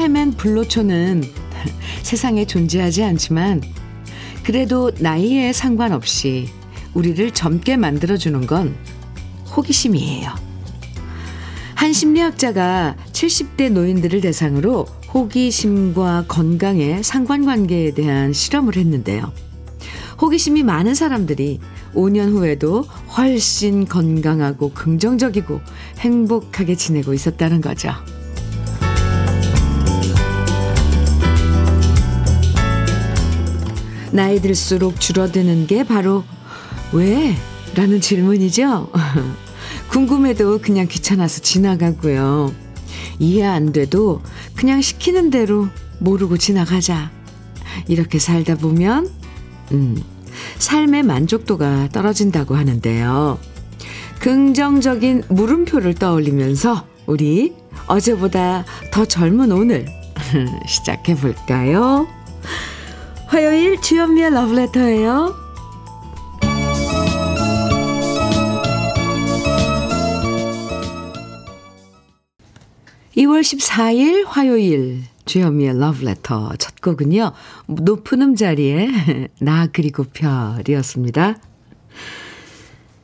[0.00, 1.22] 헤맨 불로초는
[2.02, 3.60] 세상에 존재하지 않지만
[4.42, 6.48] 그래도 나이에 상관없이
[6.94, 8.74] 우리를 젊게 만들어주는 건
[9.54, 10.30] 호기심이에요.
[11.74, 19.30] 한 심리학자가 70대 노인들을 대상으로 호기심과 건강의 상관관계에 대한 실험을 했는데요.
[20.18, 21.60] 호기심이 많은 사람들이
[21.94, 22.82] 5년 후에도
[23.16, 25.60] 훨씬 건강하고 긍정적이고
[25.98, 27.92] 행복하게 지내고 있었다는 거죠.
[34.12, 36.24] 나이 들수록 줄어드는 게 바로
[36.92, 37.36] 왜?
[37.74, 38.90] 라는 질문이죠.
[39.90, 42.52] 궁금해도 그냥 귀찮아서 지나가고요.
[43.18, 44.22] 이해 안 돼도
[44.54, 47.10] 그냥 시키는 대로 모르고 지나가자.
[47.86, 49.08] 이렇게 살다 보면,
[49.72, 50.02] 음,
[50.58, 53.38] 삶의 만족도가 떨어진다고 하는데요.
[54.18, 57.54] 긍정적인 물음표를 떠올리면서 우리
[57.86, 59.86] 어제보다 더 젊은 오늘
[60.66, 62.06] 시작해 볼까요?
[63.30, 65.36] 화요일 주현미의 러브레터예요.
[73.16, 77.30] 2월 14일 화요일 주현미의 러브레터 첫 곡은요.
[77.68, 81.38] 높은 음자리에 나 그리고 별이었습니다.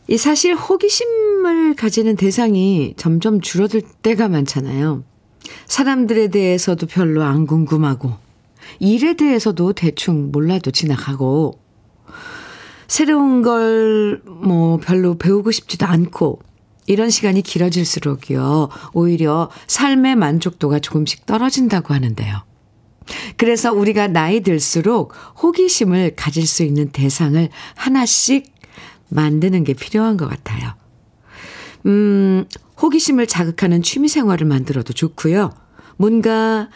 [0.09, 5.05] 이 사실 호기심을 가지는 대상이 점점 줄어들 때가 많잖아요.
[5.67, 8.26] 사람들에 대해서도 별로 안 궁금하고
[8.79, 11.61] 일에 대해서도 대충 몰라도 지나가고
[12.89, 16.41] 새로운 걸 뭐 별로 배우고 싶지도 않고
[16.87, 22.45] 이런 시간이 길어질수록요, 오히려 삶의 만족도가 조금씩 떨어진다고 하는데요.
[23.37, 25.13] 그래서 우리가 나이 들수록
[25.43, 28.53] 호기심을 가질 수 있는 대상을 하나씩
[29.09, 30.75] 만드는 게 필요한 것 같아요.
[31.87, 32.45] 음,
[32.81, 35.51] 호기심을 자극하는 취미 생활을 만들어도 좋고요.
[35.97, 36.69] 뭔가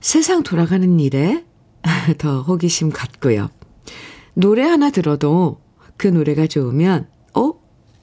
[0.00, 1.44] 세상 돌아가는 일에
[2.18, 3.48] 더 호기심 갖고요.
[4.34, 5.60] 노래 하나 들어도
[5.96, 7.52] 그 노래가 좋으면, 어?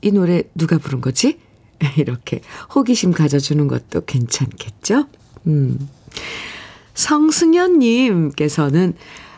[0.01, 1.39] 이 노래 누가 부른 거지?
[1.97, 2.41] 이렇게
[2.73, 5.07] 호기심 가져주는 것도 괜찮겠죠?
[5.47, 5.89] 음.
[6.93, 8.93] 성승현님께서는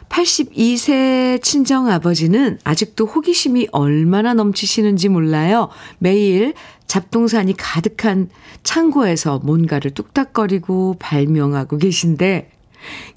[0.10, 5.70] 82세 친정아버지는 아직도 호기심이 얼마나 넘치시는지 몰라요.
[6.00, 6.54] 매일
[6.88, 8.30] 잡동산이 가득한
[8.64, 12.52] 창고에서 뭔가를 뚝딱거리고 발명하고 계신데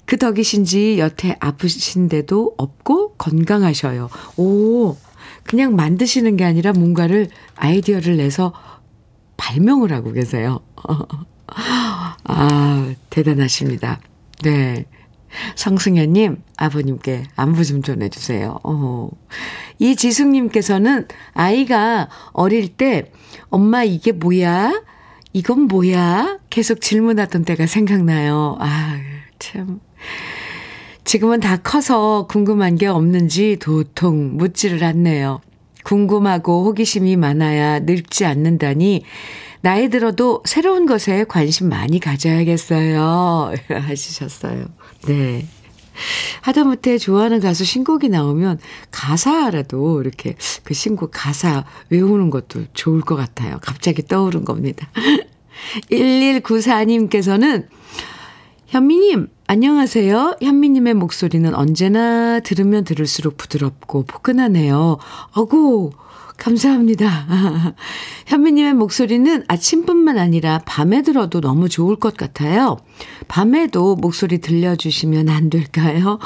[0.05, 4.09] 그 덕이신지 여태 아프신데도 없고 건강하셔요.
[4.37, 4.97] 오,
[5.43, 8.53] 그냥 만드시는 게 아니라 뭔가를 아이디어를 내서
[9.37, 10.59] 발명을 하고 계세요.
[12.23, 13.99] 아, 대단하십니다.
[14.43, 14.85] 네.
[15.55, 18.59] 성승현님, 아버님께 안부 좀 전해주세요.
[18.63, 19.09] 어.
[19.79, 23.11] 이지숙님께서는 아이가 어릴 때,
[23.49, 24.83] 엄마 이게 뭐야?
[25.33, 26.39] 이건 뭐야?
[26.49, 28.57] 계속 질문하던 때가 생각나요.
[28.59, 28.97] 아,
[29.37, 29.79] 참.
[31.03, 35.41] 지금은 다 커서 궁금한 게 없는지 도통 묻지를 않네요.
[35.83, 39.03] 궁금하고 호기심이 많아야 늙지 않는다니
[39.61, 43.53] 나이 들어도 새로운 것에 관심 많이 가져야겠어요.
[43.69, 44.65] 하시셨어요.
[45.07, 45.47] 네.
[46.41, 48.59] 하다못해 좋아하는 가수 신곡이 나오면
[48.91, 53.59] 가사라도 이렇게 그 신곡 가사 외우는 것도 좋을 것 같아요.
[53.61, 54.89] 갑자기 떠오른 겁니다.
[55.91, 57.67] 1194님께서는
[58.67, 60.37] 현미님, 안녕하세요.
[60.41, 64.99] 현미님의 목소리는 언제나 들으면 들을수록 부드럽고 포근하네요.
[65.31, 65.91] 어구,
[66.39, 67.75] 감사합니다.
[68.25, 72.77] 현미님의 목소리는 아침뿐만 아니라 밤에 들어도 너무 좋을 것 같아요.
[73.27, 76.17] 밤에도 목소리 들려주시면 안 될까요?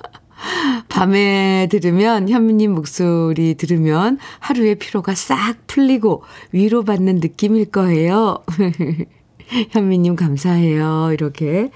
[0.88, 8.44] 밤에 들으면, 현미님 목소리 들으면 하루의 피로가 싹 풀리고 위로받는 느낌일 거예요.
[9.70, 11.10] 현미님 감사해요.
[11.12, 11.70] 이렇게.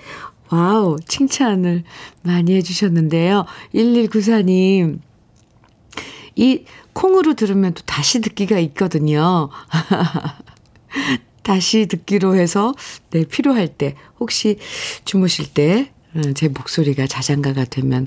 [0.50, 1.84] Wow, 칭찬을
[2.22, 3.46] 많이 해주셨는데요.
[3.74, 4.98] 1194님.
[6.40, 6.64] 이
[6.94, 9.50] 콩으로 들으면 또 다시 듣기가 있거든요.
[11.42, 12.74] 다시 듣기로 해서,
[13.10, 14.56] 네, 필요할 때, 혹시
[15.04, 18.06] 주무실 때, 음, 제 목소리가 자장가가 되면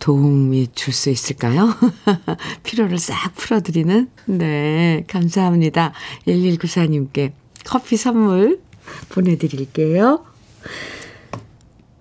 [0.00, 1.74] 도움이 줄 수 있을까요?
[2.62, 4.10] 피로를 싹 풀어드리는?
[4.26, 5.94] 네, 감사합니다.
[6.26, 7.32] 1194님께
[7.64, 8.60] 커피 선물
[9.08, 10.26] 보내드릴게요.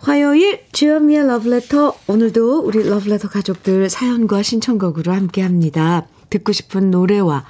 [0.02, 6.08] 화요일 주현미의 러브레터 오늘도 우리 러브레터 가족들 사연과 신청곡으로 함께합니다.
[6.32, 7.46] 듣고 싶은 노래와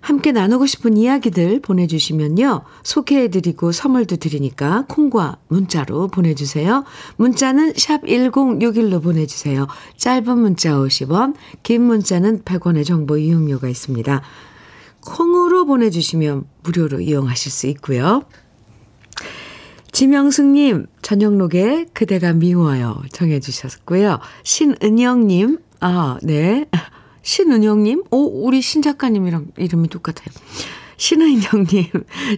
[0.00, 2.62] 함께 나누고 싶은 이야기들 보내주시면요.
[2.84, 6.84] 소개해드리고 선물도 드리니까 콩과 문자로 보내주세요.
[7.16, 9.66] 문자는 샵 1061로 보내주세요.
[9.96, 14.22] 짧은 문자 50원, 긴 문자는 100원의 정보 이용료가 있습니다.
[15.00, 18.22] 콩으로 보내주시면 무료로 이용하실 수 있고요.
[19.92, 23.02] 지명숙님, 저녁록에 그대가 미워요.
[23.12, 24.18] 정해주셨고요.
[24.42, 26.66] 신은영님, 아, 네.
[27.22, 28.04] 신은영님?
[28.10, 30.28] 오, 우리 신 작가님이랑 이름이 똑같아요.
[30.96, 31.84] 신은영님,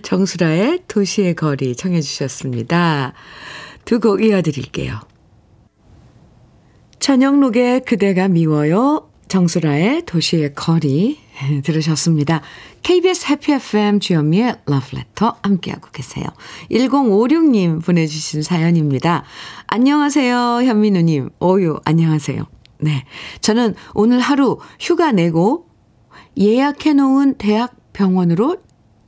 [0.02, 3.12] 정수라의 도시의 거리 청해주셨습니다.
[3.84, 5.00] 두 곡 이어드릴게요.
[6.98, 9.10] 저녁록에 그대가 미워요.
[9.34, 11.18] 정수라의 도시의 거리
[11.64, 12.40] 들으셨습니다.
[12.84, 16.24] KBS 해피 FM 주현미의 러브레터 함께하고 계세요.
[16.70, 19.24] 1056님 보내주신 사연입니다.
[19.66, 21.30] 안녕하세요 현민우님.
[21.40, 22.46] 오유 안녕하세요.
[22.78, 23.04] 네.
[23.40, 25.66] 저는 오늘 하루 휴가 내고
[26.38, 28.58] 예약해놓은 대학 병원으로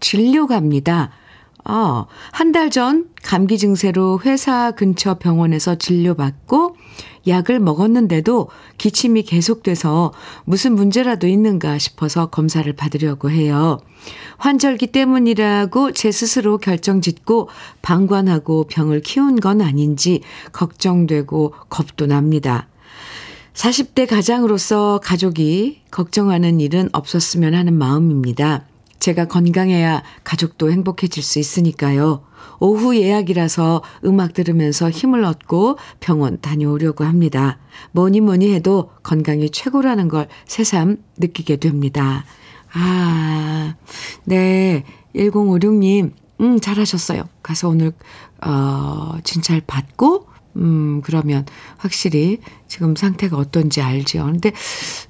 [0.00, 1.12] 진료 갑니다.
[1.68, 6.76] 아, 한 달 전 감기 증세로 회사 근처 병원에서 진료받고
[7.26, 8.48] 약을 먹었는데도
[8.78, 10.12] 기침이 계속돼서
[10.44, 13.80] 무슨 문제라도 있는가 싶어서 검사를 받으려고 해요.
[14.38, 17.48] 환절기 때문이라고 제 스스로 결정 짓고
[17.82, 20.22] 방관하고 병을 키운 건 아닌지
[20.52, 22.68] 걱정되고 겁도 납니다.
[23.54, 28.64] 40대 가장으로서 가족이 걱정하는 일은 없었으면 하는 마음입니다.
[28.98, 32.22] 제가 건강해야 가족도 행복해질 수 있으니까요.
[32.58, 37.58] 오후 예약이라서 음악 들으면서 힘을 얻고 병원 다녀오려고 합니다.
[37.92, 42.24] 뭐니 뭐니 해도 건강이 최고라는 걸 새삼 느끼게 됩니다.
[42.72, 43.74] 아,
[44.24, 44.84] 네.
[45.14, 47.24] 1056님, 음, 잘하셨어요.
[47.42, 47.92] 가서 오늘,
[48.44, 50.26] 어, 진찰 받고,
[50.56, 51.46] 음, 그러면
[51.78, 52.38] 확실히
[52.68, 54.24] 지금 상태가 어떤지 알죠.
[54.26, 54.52] 근데,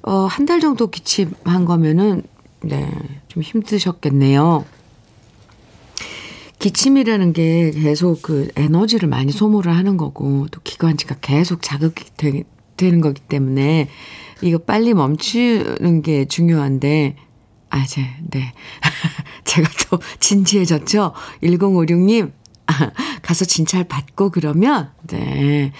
[0.03, 2.23] 어, 한 달 정도 기침한 거면은,
[2.61, 2.89] 네,
[3.27, 4.65] 좀 힘드셨겠네요.
[6.59, 12.43] 기침이라는 게 계속 그 에너지를 많이 소모를 하는 거고 또 기관지가 계속 자극이 되,
[12.77, 13.89] 되는 거기 때문에
[14.41, 17.15] 이거 빨리 멈추는 게 중요한데
[17.69, 18.53] 아, 제, 네.
[19.43, 21.13] 제가 또 진지해졌죠?
[21.43, 22.31] 1056님,
[23.21, 25.73] 가서 진찰 받고 그러면, 네.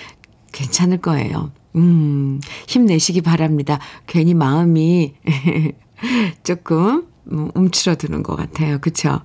[0.51, 1.51] 괜찮을 거예요.
[1.75, 3.79] 음, 힘내시기 바랍니다.
[4.07, 5.13] 괜히 마음이
[6.44, 8.79] 조금 음, 움츠러드는 것 같아요.
[8.79, 9.21] 그쵸?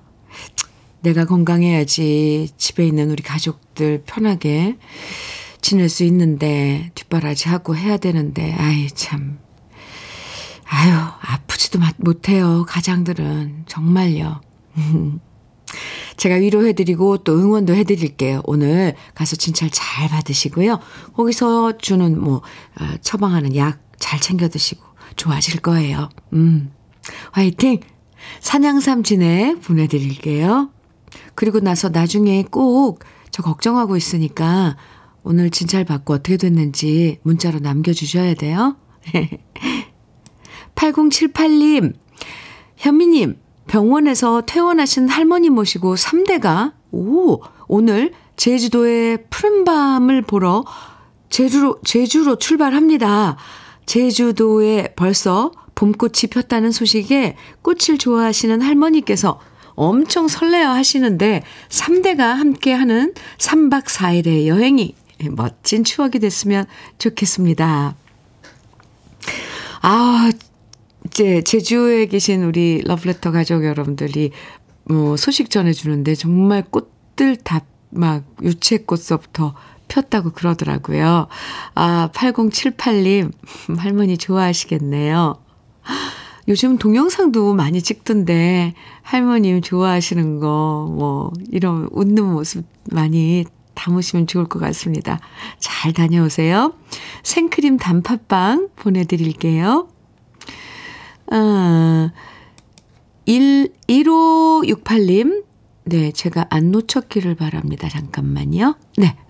[1.01, 4.77] 내가 건강해야지 집에 있는 우리 가족들 편하게
[5.61, 9.39] 지낼 수 있는데 뒷바라지 하고 해야 되는데 아이 참.
[10.65, 13.65] 아유 아프지도 못해요 가장들은.
[13.67, 14.41] 정말요.
[16.17, 18.41] 제가 위로해드리고 또 응원도 해드릴게요.
[18.45, 20.79] 오늘 가서 진찰 잘 받으시고요.
[21.15, 22.37] 거기서 주는 뭐
[22.79, 24.83] 어, 처방하는 약 잘 챙겨 드시고
[25.15, 26.71] 좋아질 거예요 음
[27.31, 27.79] 화이팅
[28.39, 30.69] 산양삼 진해 보내드릴게요
[31.35, 32.99] 그리고 나서 나중에 꼭
[33.33, 34.77] 저 걱정하고 있으니까
[35.23, 38.77] 오늘 진찰 받고 어떻게 됐는지 문자로 남겨주셔야 돼요.
[40.75, 41.95] 8078님,
[42.77, 50.63] 현미님, 병원에서 퇴원하신 할머니 모시고 3대가, 오, 오늘 제주도의 푸른밤을 보러
[51.31, 53.37] 제주로, 제주로 출발합니다.
[53.85, 59.39] 제주도에 벌써 봄꽃이 폈다는 소식에 꽃을 좋아하시는 할머니께서
[59.75, 64.95] 엄청 설레어 하시는데 3대가 함께 하는 3박 4일의 여행이
[65.31, 66.65] 멋진 추억이 됐으면
[66.99, 67.95] 좋겠습니다.
[69.81, 70.31] 아,
[71.05, 74.31] 이제 제주에 계신 우리 러브레터 가족 여러분들이
[74.85, 77.61] 뭐 소식 전해주는데 정말 꽃들 다
[77.93, 79.53] 막 유채꽃서부터
[79.93, 81.27] 폈다고 그러더라고요.
[81.75, 83.31] 아, 8078님,
[83.77, 85.35] 할머니 좋아하시겠네요.
[86.47, 93.45] 요즘 동영상도 많이 찍던데 할머님 좋아하시는 거, 뭐, 이런 웃는 모습 많이
[93.75, 95.19] 담으시면 좋을 것 같습니다.
[95.59, 96.73] 잘 다녀오세요.
[97.23, 99.87] 생크림 단팥빵 보내드릴게요.
[101.31, 102.11] 아,
[103.25, 105.43] 1, 1568님.
[105.85, 107.89] 네, 제가 안 놓쳤기를 바랍니다.
[107.89, 108.75] 잠깐만요.
[108.97, 109.22] 네, 아,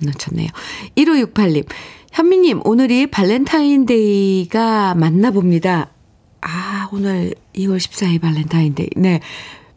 [0.00, 0.48] 놓쳤네요.
[0.96, 1.66] 1568님.
[2.12, 5.90] 현미님, 오늘이 발렌타인데이가 맞나 봅니다.
[6.40, 8.90] 아, 오늘 2월 14일 발렌타인데이.
[8.96, 9.20] 네.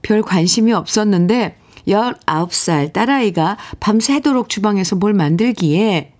[0.01, 1.57] 별 관심이 없었는데
[1.87, 6.13] 19살 딸아이가 밤새도록 주방에서 뭘 만들기에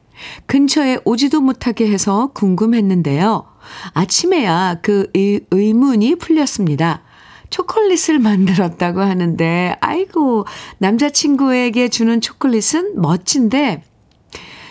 [0.46, 3.46] 근처에 오지도 못하게 해서 궁금했는데요.
[3.94, 5.12] 아침에야 그
[5.52, 7.04] 의문이 풀렸습니다.
[7.50, 10.46] 초콜릿을 만들었다고 하는데, 아이고,
[10.80, 13.84] 남자친구에게 주는 초콜릿은 멋진데,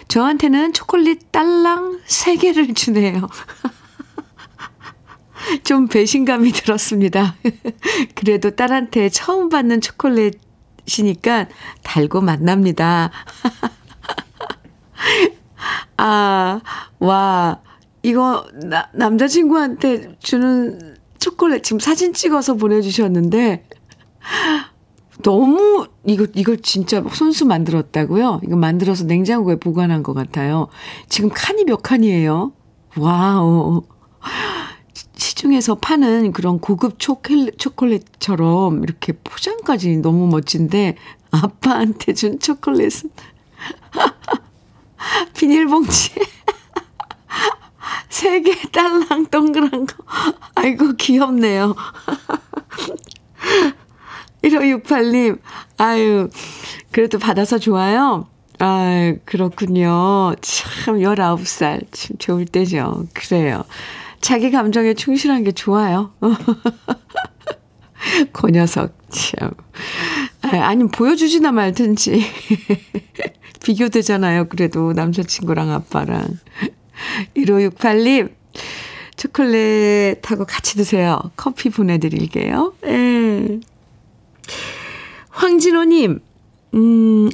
[0.09, 3.28] 저한테는 초콜릿 딸랑 3개를 주네요.
[5.64, 7.35] 좀 배신감이 들었습니다.
[8.14, 11.49] 그래도 딸한테 처음 받는 초콜릿이니까
[11.83, 13.11] 달고 만납니다.
[15.97, 16.61] 아,
[16.99, 17.61] 와,
[18.02, 23.67] 이거 나, 남자친구한테 주는 초콜릿 지금 사진 찍어서 보내주셨는데
[25.23, 28.41] 너무 이거 이걸 진짜 손수 만들었다고요?
[28.45, 30.69] 이거 만들어서 냉장고에 보관한 것 같아요.
[31.09, 32.53] 지금 칸이 몇 칸이에요?
[32.99, 33.83] Wow.
[35.15, 40.97] 시중에서 파는 그런 고급 초콜릿, 초콜릿처럼 이렇게 포장까지 너무 멋진데
[41.31, 43.11] 아빠한테 준 초콜릿은
[45.37, 46.17] 비닐봉지에
[48.09, 49.95] 세 개 딸랑 동그란 거.
[50.55, 51.75] 아이고 귀엽네요.
[54.43, 55.38] 1568님,
[55.78, 56.31] 아유,
[56.93, 58.28] 그래도 받아서 좋아요?
[58.59, 60.35] 아, 그렇군요.
[60.40, 61.87] 참, 19살.
[61.90, 63.07] 참 좋을 때죠.
[63.12, 63.64] 그래요.
[64.21, 66.12] 자기 감정에 충실한 게 좋아요.
[68.33, 69.50] 그 녀석, 참.
[70.43, 72.25] 아, 아니, 보여주지나 말든지.
[73.64, 74.49] 비교되잖아요.
[74.49, 76.25] 그래도 남자친구랑 아빠랑.
[77.37, 78.31] 1568님,
[79.17, 81.21] 초콜릿하고 같이 드세요.
[81.37, 82.75] 커피 보내드릴게요.
[82.87, 83.61] 예.
[85.31, 86.21] 황진호님,
[86.75, 87.29] 음,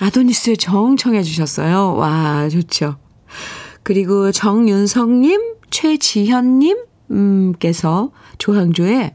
[0.00, 1.94] 아도니스의 정 청해주셨어요.
[1.96, 2.96] 와, 좋죠.
[3.82, 6.76] 그리고 정윤성님, 최지현님,
[7.10, 9.14] 음,께서 조항조의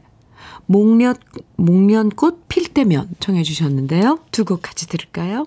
[0.66, 1.14] 목련,
[1.56, 4.18] 목련꽃 필 때면 청해주셨는데요.
[4.32, 5.46] 두 곡 같이 들을까요?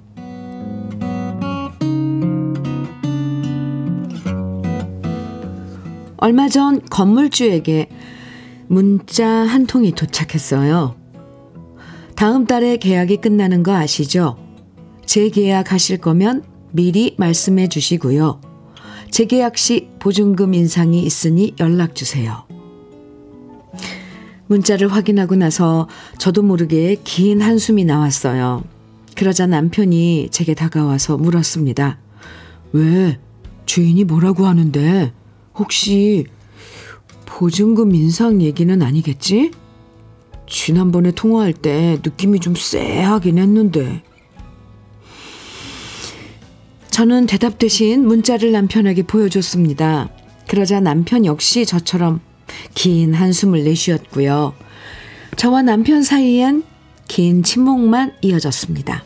[6.21, 7.89] 얼마 전 건물주에게
[8.67, 10.95] 문자 한 통이 도착했어요.
[12.15, 14.37] 다음 달에 계약이 끝나는 거 아시죠?
[15.07, 18.39] 재계약하실 거면 미리 말씀해 주시고요.
[19.09, 22.43] 재계약 시 보증금 인상이 있으니 연락 주세요.
[24.45, 25.87] 문자를 확인하고 나서
[26.19, 28.63] 저도 모르게 긴 한숨이 나왔어요.
[29.15, 31.97] 그러자 남편이 제게 다가와서 물었습니다.
[32.73, 33.17] 왜?
[33.65, 35.13] 주인이 뭐라고 하는데?
[35.55, 36.25] 혹시
[37.25, 39.51] 보증금 인상 얘기는 아니겠지?
[40.47, 44.03] 지난번에 통화할 때 느낌이 좀 쎄하긴 했는데.
[46.89, 50.09] 저는 대답 대신 문자를 남편에게 보여줬습니다.
[50.47, 52.19] 그러자 남편 역시 저처럼
[52.75, 54.53] 긴 한숨을 내쉬었고요.
[55.37, 56.63] 저와 남편 사이엔
[57.07, 59.05] 긴 침묵만 이어졌습니다.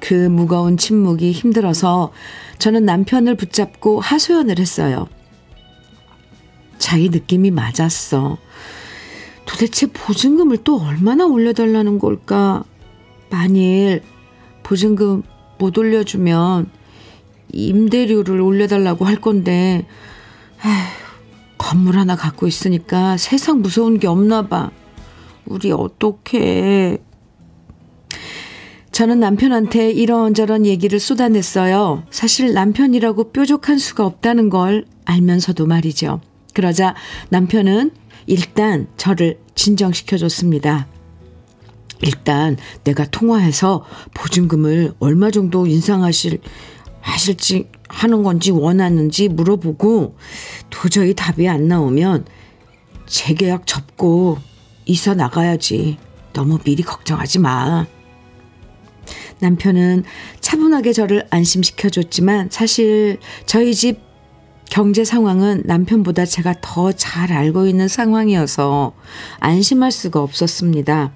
[0.00, 2.12] 그 무거운 침묵이 힘들어서
[2.58, 5.08] 저는 남편을 붙잡고 하소연을 했어요.
[6.78, 8.38] 자기 느낌이 맞았어.
[9.46, 12.64] 도대체 보증금을 또 얼마나 올려달라는 걸까?
[13.30, 14.02] 만일
[14.62, 15.22] 보증금
[15.58, 16.68] 못 올려주면
[17.52, 19.86] 임대료를 올려달라고 할 건데,
[20.64, 20.72] 에휴,
[21.58, 24.70] 건물 하나 갖고 있으니까 세상 무서운 게 없나 봐.
[25.46, 26.98] 우리 어떡해.
[28.90, 32.04] 저는 남편한테 이런저런 얘기를 쏟아냈어요.
[32.10, 36.20] 사실 남편이라고 뾰족한 수가 없다는 걸 알면서도 말이죠.
[36.56, 36.94] 그러자
[37.28, 37.90] 남편은
[38.26, 40.86] 일단 저를 진정시켜줬습니다.
[42.00, 43.84] 일단 내가 통화해서
[44.14, 46.40] 보증금을 얼마 정도 인상하실
[47.02, 50.16] 하실지 하는 건지 원하는지 물어보고
[50.70, 52.24] 도저히 답이 안 나오면
[53.04, 54.38] 재계약 접고
[54.86, 55.98] 이사 나가야지.
[56.32, 57.86] 너무 미리 걱정하지 마.
[59.40, 60.04] 남편은
[60.40, 64.05] 차분하게 저를 안심시켜줬지만 사실 저희 집
[64.70, 68.92] 경제 상황은 남편보다 제가 더 잘 알고 있는 상황이어서
[69.38, 71.12] 안심할 수가 없었습니다.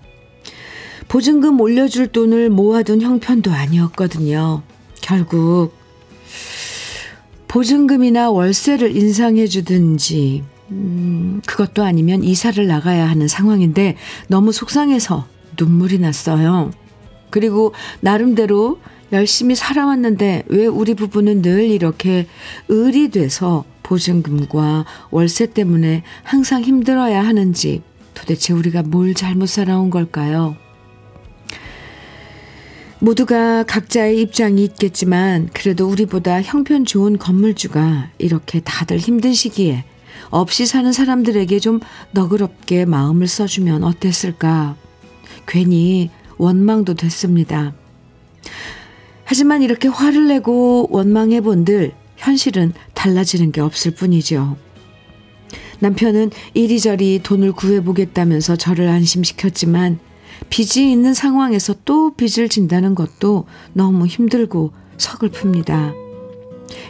[1.08, 4.62] 보증금 올려줄 돈을 모아둔 형편도 아니었거든요.
[5.00, 5.72] 결국
[7.48, 13.96] 보증금이나 월세를 인상해 주든지 음, 그것도 아니면 이사를 나가야 하는 상황인데
[14.28, 15.26] 너무 속상해서
[15.58, 16.70] 눈물이 났어요.
[17.30, 18.78] 그리고 나름대로
[19.12, 22.26] 열심히 살아왔는데 왜 우리 부부는 늘 이렇게
[22.70, 27.82] 을이 돼서 보증금과 월세 때문에 항상 힘들어야 하는지
[28.14, 30.56] 도대체 우리가 뭘 잘못 살아온 걸까요?
[33.00, 39.84] 모두가 각자의 입장이 있겠지만 그래도 우리보다 형편 좋은 건물주가 이렇게 다들 힘든 시기에
[40.28, 41.80] 없이 사는 사람들에게 좀
[42.12, 44.76] 너그럽게 마음을 써주면 어땠을까?
[45.46, 47.72] 괜히 원망도 됐습니다.
[49.30, 54.56] 하지만 이렇게 화를 내고 원망해 본들 현실은 달라지는 게 없을 뿐이죠.
[55.78, 60.00] 남편은 이리저리 돈을 구해보겠다면서 저를 안심시켰지만
[60.48, 65.94] 빚이 있는 상황에서 또 빚을 진다는 것도 너무 힘들고 서글픕니다.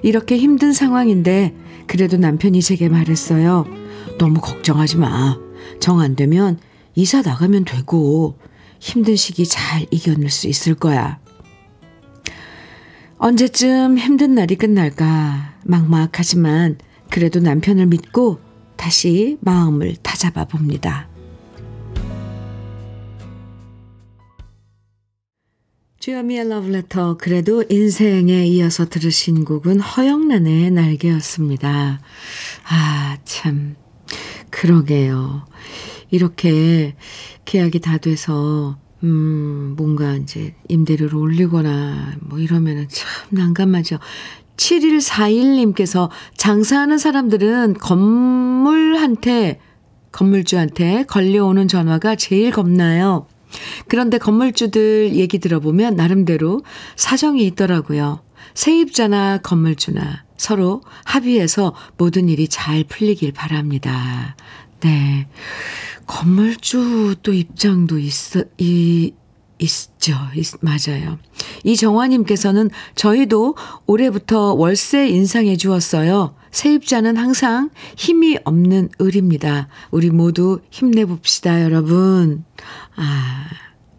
[0.02, 1.54] 이렇게 힘든 상황인데
[1.86, 3.66] 그래도 남편이 제게 말했어요.
[4.16, 5.38] 너무 걱정하지 마.
[5.78, 6.58] 정 안 되면
[6.94, 8.38] 이사 나가면 되고
[8.78, 11.19] 힘든 시기 잘 이겨낼 수 있을 거야.
[13.22, 16.78] 언제쯤 힘든 날이 끝날까 막막하지만
[17.10, 18.40] 그래도 남편을 믿고
[18.76, 21.06] 다시 마음을 다잡아 봅니다.
[25.98, 32.00] 주여미의 러브레터 그래도 인생에 이어서 들으신 곡은 허영란의 날개였습니다.
[32.64, 33.76] 아 참
[34.50, 35.46] 그러게요.
[36.10, 36.96] 이렇게
[37.44, 43.98] 계약이 다 돼서 음 뭔가 이제 임대료를 올리거나 뭐 이러면은 참 난감하죠.
[44.56, 49.58] 7141님께서 장사하는 사람들은 건물한테
[50.12, 53.26] 건물주한테 걸려오는 전화가 제일 겁나요.
[53.88, 56.62] 그런데 건물주들 얘기 들어보면 나름대로
[56.96, 58.20] 사정이 있더라고요.
[58.54, 64.36] 세입자나 건물주나 서로 합의해서 모든 일이 잘 풀리길 바랍니다.
[64.80, 65.28] 네.
[66.06, 69.14] 건물주 또 입장도 있어, 이,
[69.58, 70.14] 있죠.
[70.34, 71.18] 있, 맞아요.
[71.64, 73.56] 이정화님께서는 저희도
[73.86, 76.34] 올해부터 월세 인상해 주었어요.
[76.50, 79.68] 세입자는 항상 힘이 없는 을입니다.
[79.90, 82.44] 우리 모두 힘내봅시다, 여러분.
[82.96, 83.46] 아,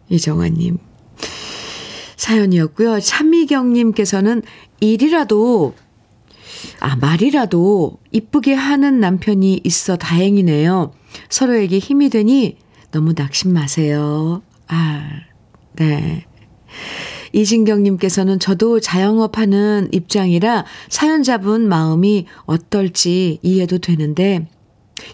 [0.09, 0.77] 이정화님.
[2.17, 2.99] 사연이었고요.
[2.99, 4.41] 참미경님께서는
[4.79, 5.75] 일이라도,
[6.79, 10.93] 아, 말이라도 이쁘게 하는 남편이 있어 다행이네요.
[11.29, 12.57] 서로에게 힘이 되니
[12.91, 14.41] 너무 낙심 마세요.
[14.67, 15.09] 아,
[15.73, 16.25] 네.
[17.33, 24.47] 이진경님께서는 저도 자영업하는 입장이라 사연자분 마음이 어떨지 이해도 되는데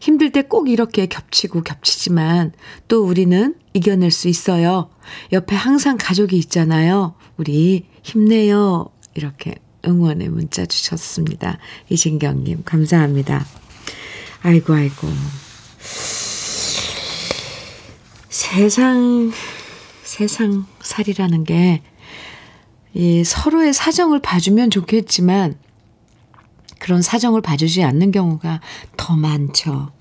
[0.01, 2.51] 힘들 때 꼭 이렇게 겹치고 겹치지만
[2.87, 4.89] 또 우리는 이겨낼 수 있어요.
[5.31, 7.13] 옆에 항상 가족이 있잖아요.
[7.37, 8.89] 우리 힘내요.
[9.13, 9.55] 이렇게
[9.87, 11.57] 응원의 문자 주셨습니다.
[11.89, 13.45] 이진경님, 감사합니다.
[14.41, 15.07] 아이고, 아이고.
[18.29, 19.31] 세상,
[20.03, 21.81] 세상 살이라는 게,
[22.93, 25.57] 이 서로의 사정을 봐주면 좋겠지만,
[26.79, 28.61] 그런 사정을 봐주지 않는 경우가
[28.95, 29.91] 더 많죠.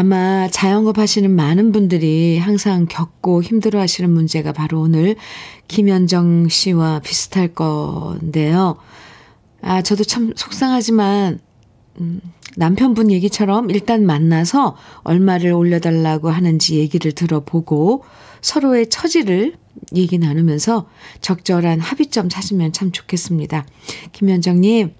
[0.00, 5.14] 아마 자영업 하시는 많은 분들이 항상 겪고 힘들어 하시는 문제가 바로 오늘
[5.68, 8.78] 김현정 씨와 비슷할 건데요.
[9.60, 11.38] 아, 저도 참 속상하지만,
[12.00, 12.20] 음,
[12.56, 18.02] 남편분 얘기처럼 일단 만나서 얼마를 올려달라고 하는지 얘기를 들어보고
[18.40, 19.56] 서로의 처지를
[19.94, 20.88] 얘기 나누면서
[21.20, 23.66] 적절한 합의점 찾으면 참 좋겠습니다.
[24.12, 24.94] 김현정님,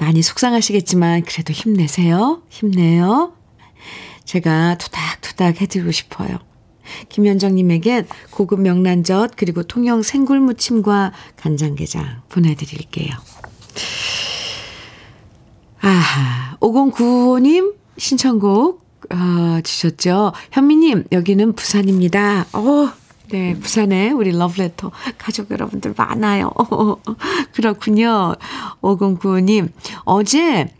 [0.00, 2.42] 많이 속상하시겠지만 그래도 힘내세요.
[2.48, 3.34] 힘내요.
[4.24, 6.38] 제가 토닥토닥 해드리고 싶어요.
[7.08, 13.14] 김현정님에겐 고급 명란젓 그리고 통영 생굴무침과 간장게장 보내드릴게요.
[15.80, 18.80] 아하, 5095님 신청곡
[19.12, 20.32] 어, 주셨죠.
[20.52, 22.46] 현미님 여기는 부산입니다.
[22.52, 22.92] 어,
[23.30, 26.50] 네, 부산에 우리 러브레터 가족 여러분들 많아요.
[27.52, 28.34] 그렇군요.
[28.82, 29.70] 5095님,
[30.04, 30.72] 어제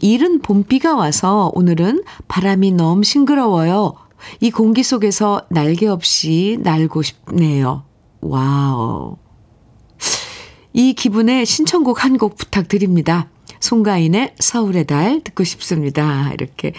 [0.00, 3.94] 이른 봄비가 와서 오늘은 바람이 너무 싱그러워요.
[4.40, 7.84] 이 공기 속에서 날개 없이 날고 싶네요.
[8.20, 9.16] wow.
[10.72, 13.28] 이 기분에 신청곡 한 곡 부탁드립니다.
[13.60, 16.30] 송가인의 서울의 달 듣고 싶습니다.
[16.32, 16.72] 이렇게,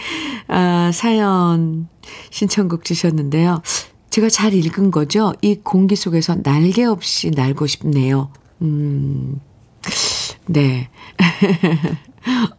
[0.47, 1.87] 아, 사연
[2.31, 3.61] 신청곡 주셨는데요.
[4.11, 5.33] 제가 잘 읽은 거죠?
[5.41, 8.31] 이 공기 속에서 날개 없이 날고 싶네요.
[8.61, 9.39] 음,
[10.47, 10.89] 네.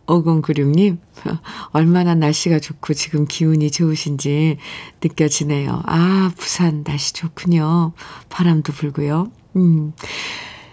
[0.07, 0.99] 5096님,
[1.71, 4.57] 얼마나 날씨가 좋고 지금 기운이 좋으신지
[5.03, 5.83] 느껴지네요.
[5.85, 7.93] 아, 부산 날씨 좋군요.
[8.29, 9.31] 바람도 불고요.
[9.57, 9.93] 음.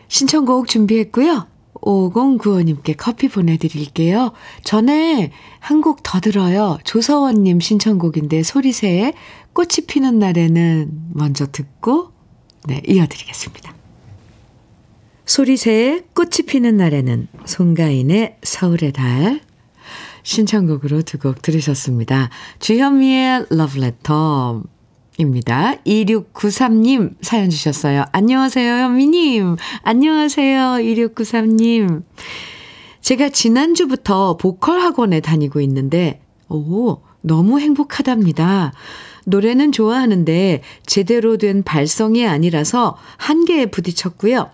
[0.08, 1.46] 신청곡 준비했고요.
[1.82, 4.32] 5095님께 커피 보내드릴게요.
[4.64, 6.78] 전에 한 곡 더 들어요.
[6.84, 9.14] 조서원님 신청곡인데 소리새에
[9.54, 12.12] 꽃이 피는 날에는 먼저 듣고,
[12.68, 13.74] 네, 이어드리겠습니다.
[15.26, 19.42] 소리새에 꽃이 피는 날에는 송가인의 서울의 달
[20.24, 22.30] 신청곡으로 두 곡 들으셨습니다.
[22.60, 24.64] 주현미의 러브레터
[25.20, 25.76] 입니다.
[25.86, 28.06] 2693님 사연 주셨어요.
[28.14, 29.58] 안녕하세요, 현미님.
[29.84, 32.04] 안녕하세요, 2693님.
[33.02, 38.72] 제가 지난주부터 보컬 학원에 다니고 있는데, 오, 너무 행복하답니다.
[39.26, 44.50] 노래는 좋아하는데 제대로 된 발성이 아니라서 한계에 부딪혔고요.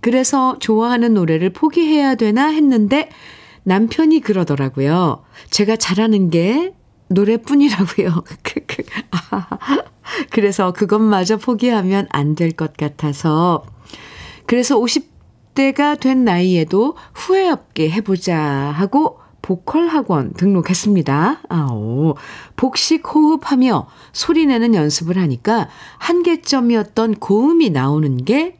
[0.00, 3.08] 그래서 좋아하는 노래를 포기해야 되나 했는데
[3.62, 5.22] 남편이 그러더라고요.
[5.50, 6.74] 제가 잘하는 게
[7.08, 8.24] 노래뿐이라고요.
[10.30, 13.64] 그래서 그것마저 포기하면 안 될 것 같아서
[14.46, 21.42] 그래서 50대가 된 나이에도 후회 없게 해보자 하고 보컬 학원 등록했습니다.
[21.48, 22.16] 아오.
[22.56, 25.68] 복식 호흡하며 소리내는 연습을 하니까
[25.98, 28.57] 한계점이었던 고음이 나오는 게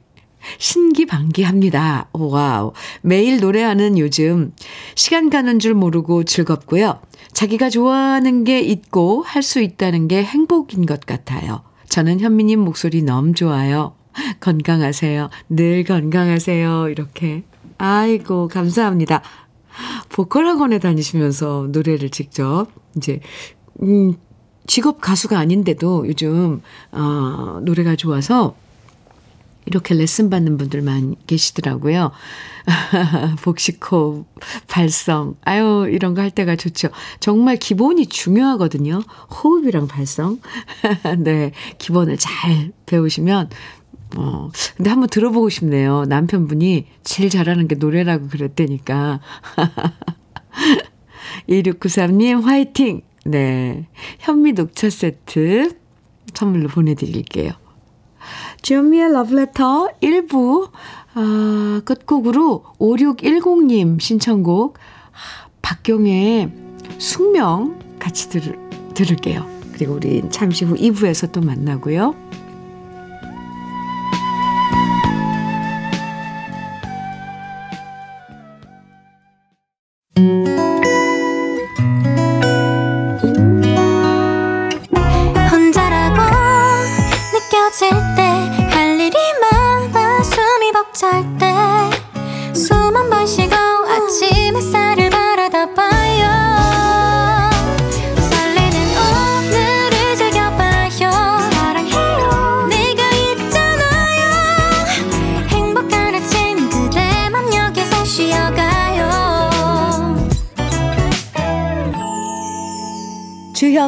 [0.59, 2.09] 신기반기합니다.
[2.13, 2.73] wow.
[3.03, 4.53] 매일 노래하는 요즘
[4.95, 7.01] 시간 가는 줄 모르고 즐겁고요.
[7.33, 11.63] 자기가 좋아하는 게 있고 할 수 있다는 게 행복인 것 같아요.
[11.89, 13.95] 저는 현미님 목소리 너무 좋아요.
[14.41, 15.31] 건강하세요.
[15.49, 16.89] 늘 건강하세요.
[16.91, 17.45] 이렇게.
[17.79, 19.23] 아이고, 감사합니다.
[20.09, 23.21] 보컬 학원에 다니시면서 노래를 직접 이제
[23.83, 24.15] 음
[24.67, 28.57] 직업 가수가 아닌데도 요즘 어 노래가 좋아서
[29.69, 32.11] 이렇게 레슨 받는 분들 많이 계시더라고요.
[33.43, 34.27] 복식호흡,
[34.67, 35.37] 발성.
[35.45, 36.89] 아유, 이런 거 할 때가 좋죠.
[37.21, 39.03] 정말 기본이 중요하거든요.
[39.31, 40.41] 호흡이랑 발성.
[41.19, 41.53] 네.
[41.79, 43.51] 기본을 잘 배우시면
[44.17, 46.05] 어, 근데 한번 들어보고 싶네요.
[46.07, 49.21] 남편분이 제일 잘하는 게 노래라고 그랬다니까.
[51.49, 53.03] 2693님, 화이팅!
[53.27, 53.87] 네.
[54.21, 55.77] 현미 녹차 세트
[56.35, 57.53] 선물로 보내드릴게요.
[58.63, 60.71] 주현미의 러브레터 1부,
[61.15, 64.79] 아, 끝곡으로 5610님 신청곡,
[65.63, 66.53] 박경의
[66.99, 68.59] 숙명 같이 들,
[68.95, 69.47] 들을게요.
[69.73, 72.28] 그리고 우리 잠시 후 2부에서 또 만나고요.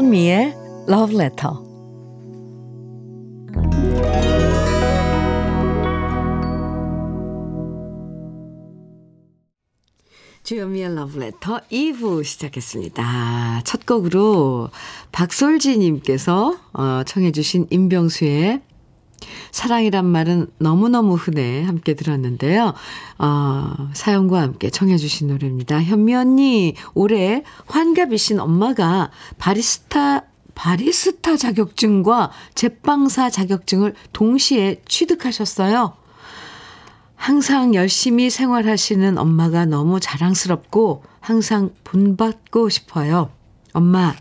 [0.00, 0.54] 주현미의
[0.88, 1.54] Love Letter.
[10.42, 13.60] 주현미의 Love Letter 2부 시작했습니다.
[13.66, 14.70] 첫 곡으로
[15.12, 18.62] 박솔지님께서 어, 청해주신 임병수의
[19.52, 22.74] 사랑이란 말은 너무너무 흔해 함께 들었는데요.
[23.18, 25.82] 어, 사연과 함께 청해주신 노래입니다.
[25.82, 35.94] 현미 언니, 올해 환갑이신 엄마가 바리스타, 바리스타 자격증과 제빵사 자격증을 동시에 취득하셨어요.
[37.20, 43.30] 항상 열심히 생활하시는 엄마가 너무 자랑스럽고 항상 본받고 싶어요.
[43.74, 44.14] 엄마,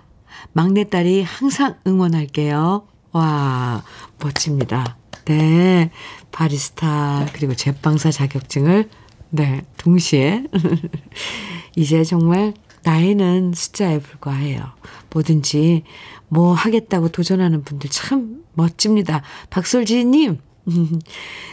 [0.53, 2.85] 막내딸이 항상 응원할게요.
[3.13, 3.83] 와,
[4.21, 4.98] 멋집니다.
[5.29, 5.91] 네.
[6.31, 8.89] 바리스타, 그리고 제빵사 자격증을,
[9.29, 10.43] 네, 동시에.
[11.77, 14.59] 이제 정말 나이는 숫자에 불과해요.
[15.11, 15.83] 뭐든지
[16.29, 19.21] 뭐 하겠다고 도전하는 분들 참 멋집니다.
[19.51, 20.39] 박솔지님,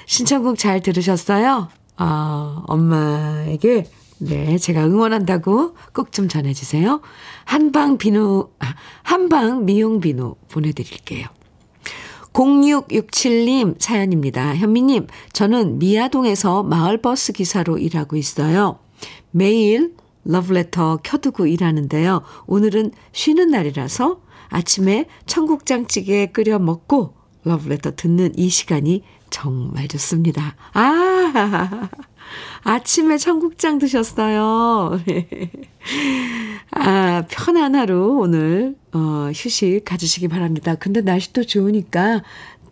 [0.06, 1.68] 신청곡 잘 들으셨어요?
[1.98, 3.84] 아, 엄마에게,
[4.18, 7.02] 네, 제가 응원한다고 꼭 좀 전해주세요.
[7.44, 11.26] 한방 비누, 아, 한방 미용 비누 보내드릴게요.
[12.36, 14.54] 0667님 사연입니다.
[14.54, 18.78] 현미님, 저는 미아동에서 마을버스 기사로 일하고 있어요.
[19.30, 19.94] 매일
[20.24, 22.22] 러브레터 켜두고 일하는데요.
[22.46, 30.56] 오늘은 쉬는 날이라서 아침에 청국장찌개 끓여 먹고 러브레터 듣는 이 시간이 정말 좋습니다.
[30.74, 31.88] 아,
[32.62, 35.00] 아침에 청국장 드셨어요.
[36.72, 40.74] 아, 편한 하루 오늘, 어, 휴식 가지시기 바랍니다.
[40.74, 42.22] 근데 날씨도 좋으니까,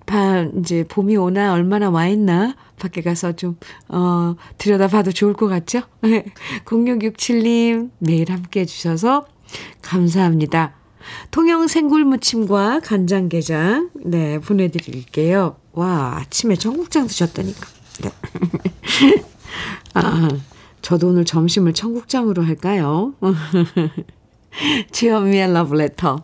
[0.07, 3.57] 바, 이제 봄이 오나 얼마나 와 있나 밖에 가서 좀,
[3.89, 5.83] 어, 들여다봐도 좋을 것 같죠?
[6.67, 9.27] 0667님, 매일 함께 해주셔서
[9.83, 10.75] 감사합니다.
[11.31, 15.57] 통영 생굴무침과 간장게장, 네, 보내드릴게요.
[15.73, 17.67] 와, 아침에 청국장 드셨다니까.
[18.03, 18.11] 네.
[19.95, 20.29] 아,
[20.83, 23.15] 저도 오늘 점심을 청국장으로 할까요?
[24.93, 26.23] 주현미의 러브레터.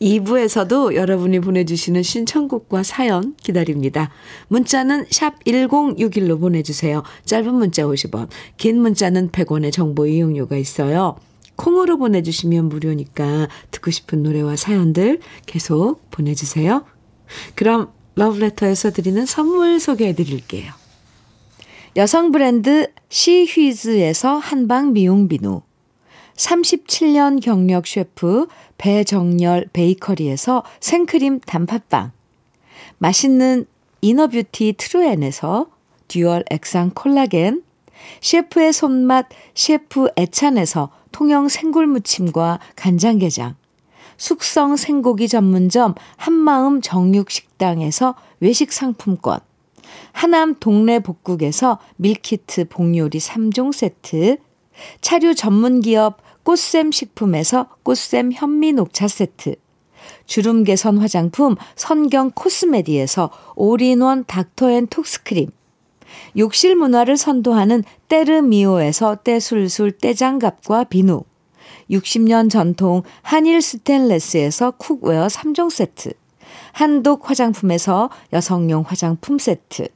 [0.00, 4.10] 2부에서도 여러분이 보내주시는 신청곡과 사연 기다립니다.
[4.48, 7.02] 문자는 샵 1061로 보내주세요.
[7.24, 11.16] 짧은 문자 50원, 긴 문자는 100원의 정보 이용료가 있어요.
[11.56, 16.84] 콩으로 보내주시면 무료니까 듣고 싶은 노래와 사연들 계속 보내주세요.
[17.54, 20.72] 그럼 러브레터에서 드리는 선물 소개해 드릴게요.
[21.96, 25.62] 여성 브랜드 시휘즈에서 한방 미용 비누
[26.34, 32.10] 37년 경력 셰프 배정열 베이커리에서 생크림 단팥빵
[32.98, 33.66] 맛있는
[34.00, 35.68] inner beauty 트루엔에서
[36.08, 37.62] dual 액상 콜라겐
[38.20, 43.54] 셰프의 손맛 셰프 애찬에서 통영 생굴무침과 간장게장
[44.16, 49.38] 숙성 생고기 전문점 한마음 정육식당에서 외식 상품권
[50.12, 54.38] 하남 동네 복국에서 밀키트 복요리 3종 세트,
[55.00, 59.56] 차류 전문 기업 꽃샘 식품에서 꽃샘 현미 녹차 세트,
[60.26, 65.50] 주름 개선 화장품 선경 코스메디에서 올인원 닥터앤 톡스크림,
[66.36, 71.22] 욕실 문화를 선도하는 때르미오에서 때술술 때장갑과 비누,
[71.90, 76.12] 60년 전통 한일 스텐레스에서 cookware 3종 세트,
[76.72, 79.88] 한독 화장품에서 여성용 화장품 세트,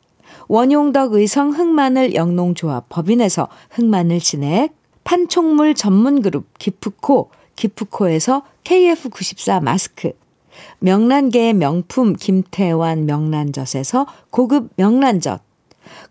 [0.48, 10.12] 원용덕 의성 흑마늘 영농조합 법인에서 흑마늘 진액, 판촉물 전문 그룹 기프코, 기프코에서 KF94 마스크,
[10.80, 15.42] 명란계의 명품 김태환 명란젓에서 고급 명란젓,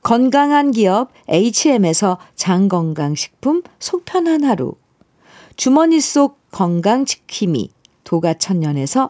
[0.01, 4.73] 건강한 기업 HM에서 장건강식품 속편한 하루,
[5.55, 7.71] 주머니 속 건강지킴이
[8.03, 9.09] 도가천년에서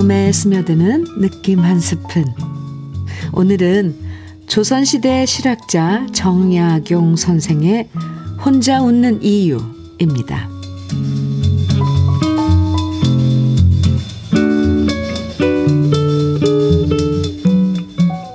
[0.00, 2.24] 마음에 스며드는 느낌 한 스푼.
[3.34, 3.94] 오늘은
[4.46, 7.90] 조선시대 실학자 정약용 선생의
[8.42, 10.48] 혼자 웃는 이유입니다.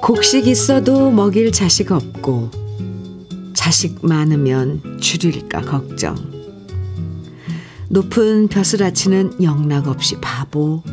[0.03, 2.51] 곡식 있어도 먹일 자식 없고
[3.55, 6.15] 자식 많으면 줄일까 걱정.
[7.89, 10.83] 높은 벼슬아치는 영락 없이 바보,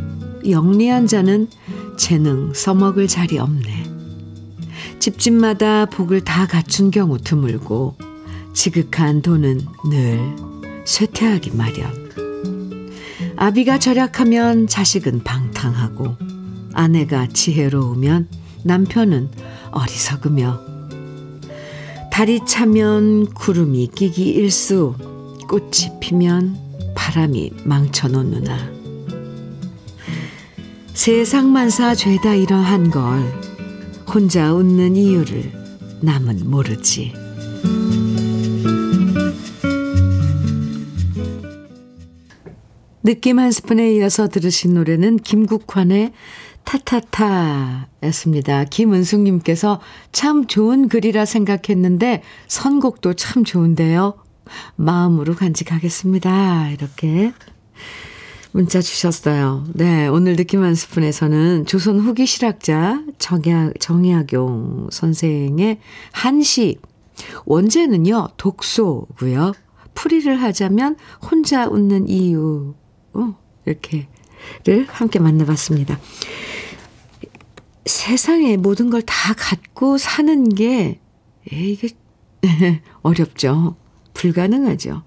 [0.48, 1.48] 영리한 자는
[1.96, 3.84] 재능 써먹을 자리 없네.
[4.98, 7.96] 집집마다 복을 다 갖춘 경우 드물고
[8.52, 10.20] 지극한 돈은 늘
[10.84, 12.02] 쇠퇴하기 마련.
[13.36, 16.16] 아비가 절약하면 자식은 방탕하고
[16.74, 18.28] 아내가 지혜로우면
[18.64, 19.30] 남편은
[19.72, 20.60] 어리석으며
[22.12, 24.94] 달이 차면 구름이 끼기 일수
[25.48, 26.56] 꽃이 피면
[26.94, 28.81] 바람이 망쳐놓느나
[30.94, 33.32] 세상만사 죄다 이러한 걸
[34.06, 35.52] 혼자 웃는 이유를
[36.02, 37.14] 남은 모르지.
[43.02, 46.12] 느낌 한 스푼에 이어서 들으신 노래는 김국환의
[46.64, 48.64] 타타타였습니다.
[48.64, 49.80] 김은숙님께서
[50.12, 54.14] 참 좋은 글이라 생각했는데 선곡도 참 좋은데요.
[54.76, 56.70] 마음으로 간직하겠습니다.
[56.70, 57.32] 이렇게
[58.52, 59.64] 문자 주셨어요.
[59.72, 65.78] 네, 오늘 느낌 한 스푼에서는 조선 후기 실학자 정약, 정약용 선생의
[66.12, 66.78] 한시,
[67.46, 69.52] 원제는요, 독소고요.
[69.94, 70.96] 풀이를 하자면
[71.30, 72.74] 혼자 웃는 이유,
[73.14, 73.34] 어,
[73.64, 75.98] 이렇게를 함께 만나봤습니다.
[77.86, 81.00] 세상에 모든 걸 다 갖고 사는 게,
[81.50, 81.88] 이게
[83.02, 83.76] 어렵죠.
[84.14, 85.02] 불가능하죠.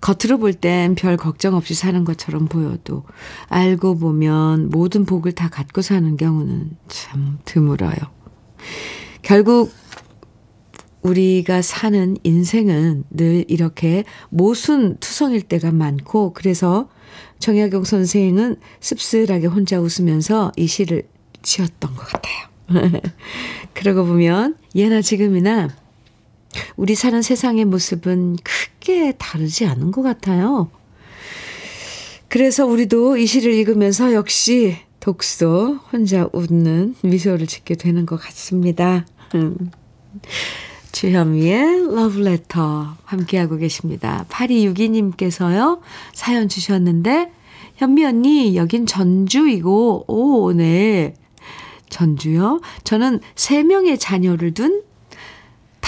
[0.00, 3.04] 겉으로 볼 땐 별 걱정 없이 사는 것처럼 보여도
[3.48, 7.96] 알고 보면 모든 복을 다 갖고 사는 경우는 참 드물어요.
[9.22, 9.72] 결국
[11.02, 16.88] 우리가 사는 인생은 늘 이렇게 모순투성일 때가 많고 그래서
[17.38, 21.08] 정약용 선생은 씁쓸하게 혼자 웃으면서 이 시를
[21.42, 22.48] 지었던 것 같아요.
[23.74, 25.68] 그러고 보면 예나 지금이나
[26.76, 30.70] 우리 사는 세상의 모습은 크게 다르지 않은 것 같아요.
[32.28, 39.06] 그래서 우리도 이 시를 읽으면서 역시 독서 혼자 웃는 미소를 짓게 되는 것 같습니다.
[39.34, 39.56] 음.
[40.92, 44.26] 주현미의 러브레터 함께하고 계십니다.
[44.28, 45.80] 8262님께서요,
[46.12, 47.30] 사연 주셨는데,
[47.76, 51.14] 현미 언니, 여긴 전주이고, 오, 네.
[51.88, 52.60] 전주요?
[52.84, 54.82] 저는 3명의 자녀를 둔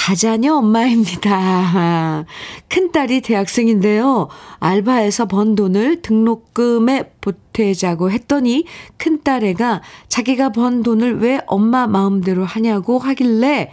[0.03, 2.25] 다자녀 엄마입니다.
[2.71, 4.29] 큰딸이 대학생인데요.
[4.59, 8.65] 알바에서 번 돈을 등록금에 보태자고 했더니
[8.97, 13.71] 큰딸애가 자기가 번 돈을 왜 엄마 마음대로 하냐고 하길래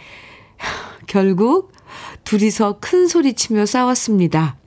[1.08, 1.72] 결국
[2.24, 4.58] 둘이서 큰 소리 치며 싸웠습니다.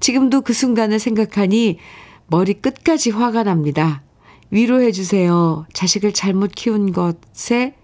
[0.00, 1.78] 지금도 그 순간을 생각하니
[2.26, 4.02] 머리 끝까지 화가 납니다.
[4.50, 5.66] 위로해 주세요.
[5.74, 7.74] 자식을 잘못 키운 것에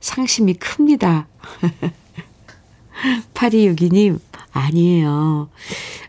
[0.00, 1.28] 상심이 큽니다.
[3.34, 4.20] 8262님,
[4.52, 5.48] 아니에요.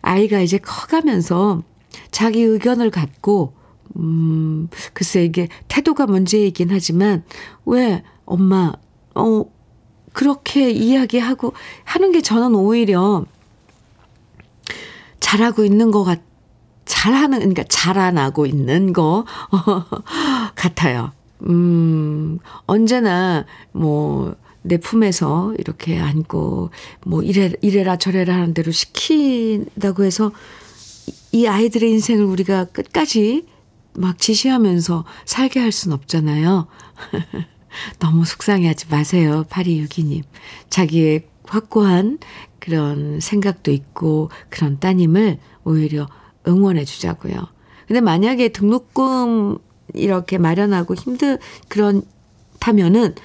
[0.02, 1.64] 아이가 이제 커가면서
[2.12, 3.54] 자기 의견을 갖고,
[3.98, 7.24] 음, 글쎄 이게 태도가 문제이긴 하지만,
[7.66, 8.74] 왜 엄마,
[9.16, 9.46] 어,
[10.14, 11.54] 그렇게 이야기하고
[11.84, 13.26] 하는 게 저는 오히려
[15.20, 16.22] 잘하고 있는 것 같,
[16.86, 19.26] 잘하는, 그러니까 자라나고 있는 거
[20.56, 21.12] 같아요.
[21.48, 26.72] 음, 언제나 뭐, 내 품에서 이렇게 안고,
[27.06, 30.32] 뭐, 이래, 이래라 저래라 하는 대로 시킨다고 해서
[31.32, 33.46] 이 아이들의 인생을 우리가 끝까지
[33.96, 36.68] 막 지시하면서 살게 할 순 없잖아요.
[38.00, 39.46] 너무 속상해하지 마세요.
[39.50, 40.24] 8262님.
[40.70, 42.20] 자기의 확고한
[42.60, 46.08] 그런 생각도 있고 그런 따님을 오히려
[46.48, 47.48] 응원해 주자고요.
[47.88, 49.58] 근데 만약에 등록금
[49.94, 53.16] 이렇게 마련하고 힘들 그렇다면은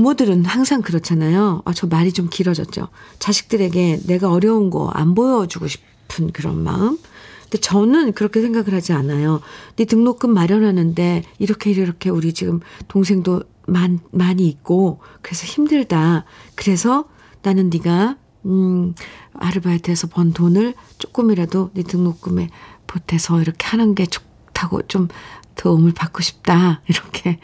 [0.00, 1.62] 부모들은 항상 그렇잖아요.
[1.64, 2.88] 아, 저 말이 좀 길어졌죠.
[3.18, 6.98] 자식들에게 내가 어려운 거 안 보여주고 싶은 그런 마음.
[7.44, 9.40] 근데 저는 그렇게 생각을 하지 않아요.
[9.76, 16.26] 네 등록금 마련하는데 이렇게 이렇게 우리 지금 동생도 많, 많이 있고 그래서 힘들다.
[16.56, 17.06] 그래서
[17.40, 18.94] 나는 네가 음
[19.32, 22.50] 아르바이트해서 번 돈을 조금이라도 네 등록금에
[22.86, 25.08] 보태서 이렇게 하는 게 좋다고 좀
[25.54, 26.82] 도움을 받고 싶다.
[26.86, 27.38] 이렇게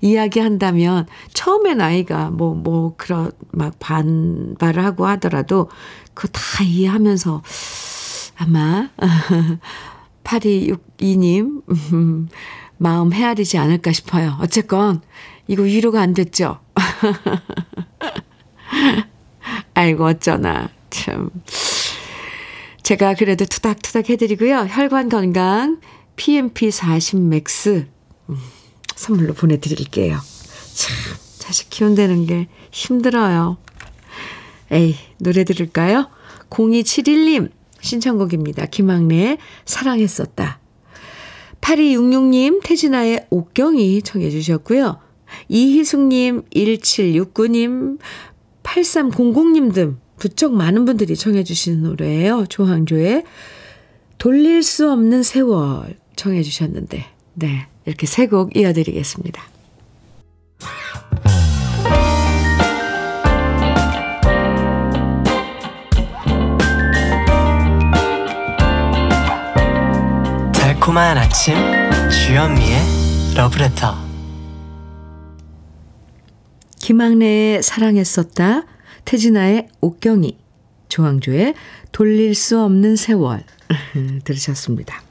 [0.00, 5.70] 이야기한다면 처음엔 아이가 뭐뭐 뭐 그런 막 반발을 하고 하더라도
[6.14, 7.42] 그거 다 이해하면서
[8.36, 8.90] 아마
[10.24, 11.62] 8262님
[12.78, 14.36] 마음 헤아리지 않을까 싶어요.
[14.40, 15.02] 어쨌건
[15.46, 16.58] 이거 위로가 안 됐죠.
[19.74, 21.30] 아이고 어쩌나 참.
[22.82, 24.66] 제가 그래도 투닥투닥 해드리고요.
[24.70, 25.80] 혈관 건강
[26.16, 27.99] PMP 40 맥스 음,
[29.00, 30.18] 선물로 보내드릴게요.
[30.74, 30.96] 참
[31.38, 33.56] 자식 키운다는 게 힘들어요.
[34.70, 36.10] 에이 노래 들을까요?
[36.50, 38.66] 0271님 신청곡입니다.
[38.66, 40.60] 김학래의 사랑했었다.
[41.62, 44.98] 8266님, 태진아의 옥경이 청해 주셨고요.
[45.48, 47.98] 이희숙님, 1769님,
[48.62, 52.46] 8300님 등 부쩍 많은 분들이 청해 주신 노래예요.
[52.48, 53.24] 조항조의
[54.18, 59.42] 돌릴 수 없는 세월 청해 주셨는데 네, 이렇게 세 곡 이어드리겠습니다.
[70.52, 71.54] 달콤한 아침
[72.10, 72.78] 주현미의
[73.36, 73.94] 러브레터
[76.78, 78.64] 김학래의 사랑했었다
[79.04, 80.38] 태진아의 옥경이
[80.88, 81.54] 조항조의
[81.92, 83.44] 돌릴 수 없는 세월
[84.24, 85.02] 들으셨습니다.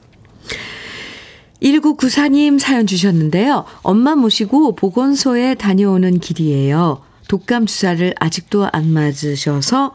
[1.62, 3.64] 1994님 사연 주셨는데요.
[3.82, 7.02] 엄마 모시고 보건소에 다녀오는 길이에요.
[7.28, 9.94] 독감 주사를 아직도 안 맞으셔서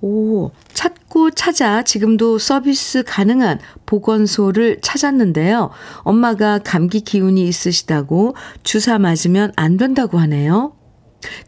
[0.00, 5.70] 오, 찾고 찾아 지금도 서비스 가능한 보건소를 찾았는데요.
[6.02, 10.74] 엄마가 감기 기운이 있으시다고 주사 맞으면 안 된다고 하네요.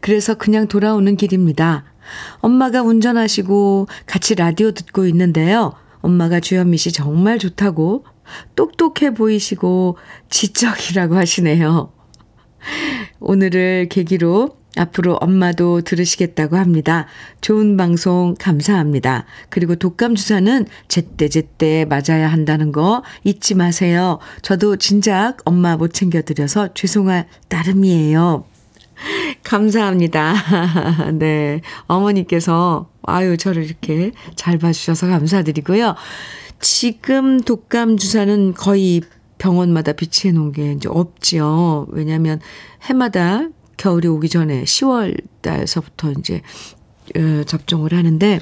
[0.01, 1.85] 그래서 그냥 돌아오는 길입니다.
[2.39, 5.73] 엄마가 운전하시고 같이 라디오 듣고 있는데요.
[6.01, 8.03] 엄마가 주현미 씨 정말 좋다고
[8.55, 9.97] 똑똑해 보이시고
[10.29, 11.91] 지적이라고 하시네요.
[13.19, 17.07] 오늘을 계기로 앞으로 엄마도 들으시겠다고 합니다.
[17.41, 19.25] 좋은 방송 감사합니다.
[19.49, 24.19] 그리고 독감 주사는 제때제때 맞아야 한다는 거 잊지 마세요.
[24.41, 28.45] 저도 진작 엄마 못 챙겨드려서 죄송할 따름이에요.
[29.43, 30.35] 감사합니다.
[31.13, 31.61] 네.
[31.87, 35.95] 어머니께서, 아유, 저를 이렇게 잘 봐주셔서 감사드리고요.
[36.61, 39.01] 지금 독감 주사는 거의
[39.37, 41.87] 병원마다 비치해 놓은 게 이제 없지요.
[41.89, 42.39] 왜냐하면
[42.83, 46.41] 해마다 겨울이 오기 전에 10월 달서부터 이제
[47.17, 48.39] 어, 접종을 하는데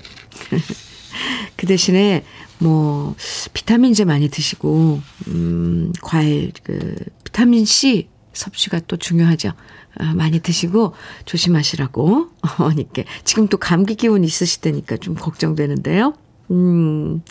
[1.56, 2.24] 그 대신에
[2.60, 3.16] 뭐
[3.54, 9.54] 비타민제 많이 드시고 음 과일 그 비타민 C 섭취가 또 중요하죠.
[10.00, 10.94] 어, 많이 드시고
[11.24, 12.28] 조심하시라고
[12.60, 16.14] 어머니께 지금 또 감기 기운 있으시다니까 좀 걱정되는데요.
[16.52, 17.22] 음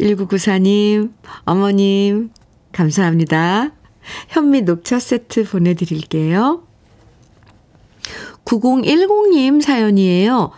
[0.00, 1.12] 1994님
[1.44, 2.30] 어머님
[2.72, 3.72] 감사합니다.
[4.28, 6.62] 현미 녹차 세트 보내드릴게요.
[8.44, 10.50] 9010님 사연이에요.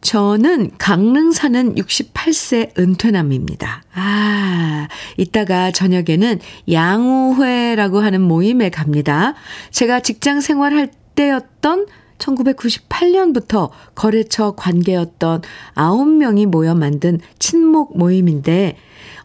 [0.00, 3.82] 저는 강릉 사는 68세 은퇴남입니다.
[3.94, 9.34] 아, 이따가 저녁에는 양우회라고 하는 모임에 갑니다.
[9.70, 11.86] 제가 직장 생활할 때였던
[12.20, 15.42] 1998년부터 거래처 관계였던
[15.74, 18.76] 9명이 모여 만든 친목 모임인데,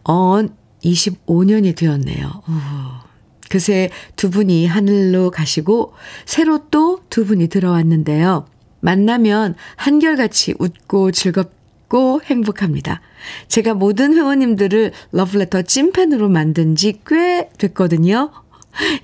[0.02, 0.50] 언
[0.82, 2.42] 25년이 되었네요.
[3.48, 5.92] 그새 두 분이 하늘로 가시고,
[6.24, 8.46] 새로 또 두 분이 들어왔는데요.
[8.80, 13.00] 만나면 한결같이 웃고 즐겁고 행복합니다.
[13.48, 18.30] 제가 모든 회원님들을 러브레터 찐팬으로 만든 지 꽤 됐거든요.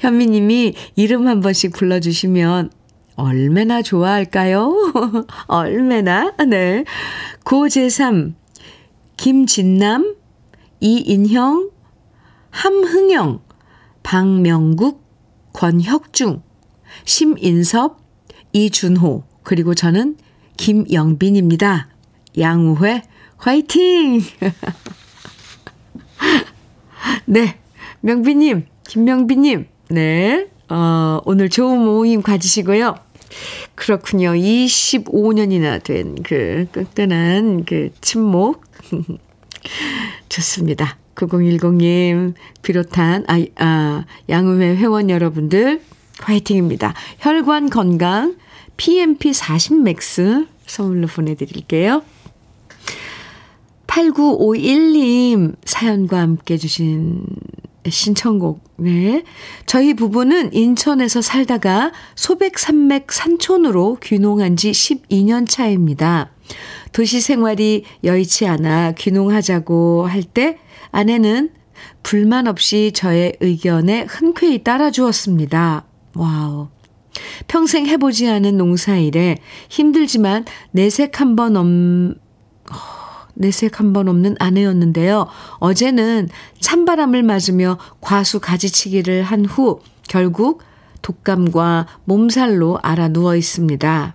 [0.00, 2.70] 현미님이 이름 한 번씩 불러주시면
[3.16, 5.26] 얼마나 좋아할까요?
[5.46, 6.32] 얼마나?
[6.48, 6.84] 네.
[7.44, 8.34] 고재삼,
[9.16, 10.16] 김진남,
[10.80, 11.70] 이인형,
[12.50, 13.40] 함흥영,
[14.02, 15.02] 박명국,
[15.52, 16.42] 권혁중,
[17.04, 18.00] 심인섭,
[18.52, 20.16] 이준호, 그리고 저는
[20.56, 21.88] 김영빈입니다.
[22.38, 23.02] 양우회,
[23.36, 24.20] 화이팅!
[27.26, 27.58] 네.
[28.00, 30.51] 명빈님, 김명빈님, 네.
[30.74, 32.94] 어, 오늘 좋은 모임 가지시고요.
[33.74, 34.30] 그렇군요.
[34.32, 38.62] 25년이나 된 그 끈끈한 그 친목.
[40.30, 40.96] 좋습니다.
[41.14, 45.82] 9010님 비롯한 아, 아, 양음회 회원 여러분들
[46.20, 46.94] 화이팅입니다.
[47.18, 48.36] 혈관 건강
[48.78, 52.02] PMP 40 맥스 선물로 보내드릴게요.
[53.86, 57.26] 8951님 사연과 함께 주신
[57.88, 59.24] 신청곡, 네.
[59.66, 66.30] 저희 부부는 인천에서 살다가 소백산맥 산촌으로 귀농한 지 12년 차입니다.
[66.92, 70.58] 도시 생활이 여의치 않아 귀농하자고 할 때
[70.92, 71.50] 아내는
[72.02, 75.84] 불만 없이 저의 의견에 흔쾌히 따라주었습니다.
[76.14, 76.68] wow.
[77.48, 79.36] 평생 해보지 않은 농사일에
[79.68, 82.14] 힘들지만 내색 한번 엄,
[83.34, 85.26] 내색 한 번 없는 아내였는데요.
[85.58, 86.28] 어제는
[86.60, 90.62] 찬바람을 맞으며 과수 가지치기를 한 후 결국
[91.02, 94.14] 독감과 몸살로 알아 누워 있습니다.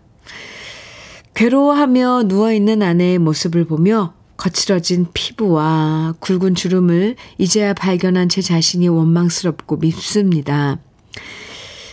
[1.34, 10.78] 괴로워하며 누워있는 아내의 모습을 보며 거칠어진 피부와 굵은 주름을 이제야 발견한 제 자신이 원망스럽고 밉습니다.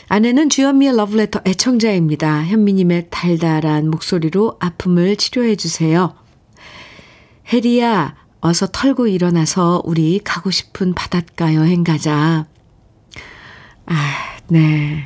[0.09, 2.45] 아내는 주현미의 러브레터 애청자입니다.
[2.45, 6.14] 현미님의 달달한 목소리로 아픔을 치료해 주세요.
[7.53, 12.47] 혜리야, 어서 털고 일어나서 우리 가고 싶은 바닷가 여행 가자.
[13.86, 13.95] 아,
[14.49, 15.05] 네.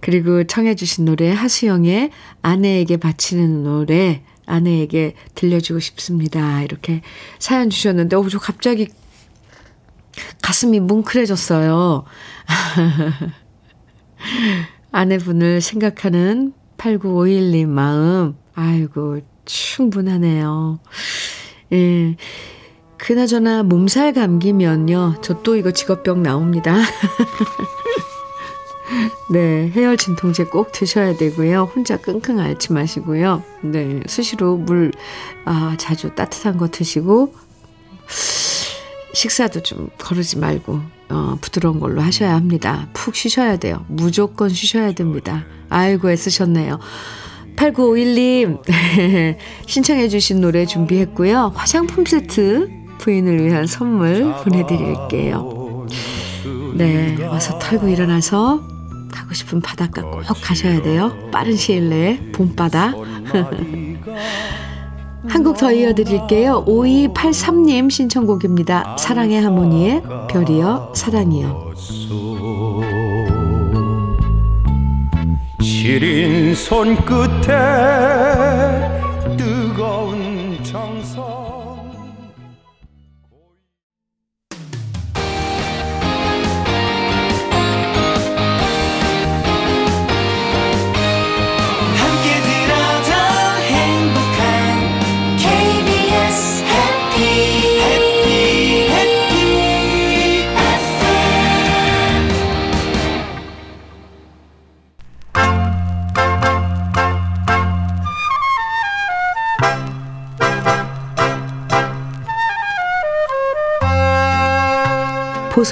[0.00, 2.10] 그리고 청해주신 노래 하수영의
[2.42, 6.62] 아내에게 바치는 노래 아내에게 들려주고 싶습니다.
[6.62, 7.02] 이렇게
[7.38, 8.88] 사연 주셨는데, 어, 저 갑자기
[10.42, 12.04] 가슴이 뭉클해졌어요.
[14.92, 20.78] 아내분을 생각하는 8951님 마음, 아이고, 충분하네요.
[21.74, 22.16] 예.
[22.96, 25.16] 그나저나 몸살 감기면요.
[25.20, 26.76] 저 또 이거 직업병 나옵니다.
[29.30, 31.70] 네, 해열 진통제 꼭 드셔야 되고요.
[31.74, 33.42] 혼자 끙끙 앓지 마시고요.
[33.62, 34.92] 네, 수시로 물,
[35.44, 37.34] 아, 자주 따뜻한 거 드시고,
[39.14, 42.88] 식사도 좀 거르지 말고, 어, 부드러운 걸로 하셔야 합니다.
[42.92, 43.84] 푹 쉬셔야 돼요.
[43.88, 45.44] 무조건 쉬셔야 됩니다.
[45.70, 46.78] 아이고, 애쓰셨네요.
[47.56, 48.58] 8951님,
[49.66, 51.52] 신청해주신 노래 준비했고요.
[51.54, 55.86] 화장품 세트 부인을 위한 선물 보내드릴게요.
[56.74, 58.60] 네, 와서 털고 일어나서
[59.12, 61.12] 가고 싶은 바닷가 꼭 가셔야 돼요.
[61.30, 62.94] 빠른 시일 내에 봄바다.
[65.28, 66.64] 한곡 더 이어드릴게요.
[66.66, 68.96] 5283님 신청곡입니다.
[68.98, 71.72] 사랑의 하모니의 별이여 사랑이여.
[75.84, 77.52] 시린 손끝에